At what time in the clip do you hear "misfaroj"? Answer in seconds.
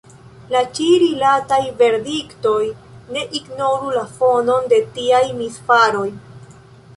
5.43-6.09